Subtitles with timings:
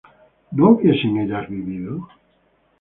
[0.53, 2.09] ¿no hubiesen ellas vivido?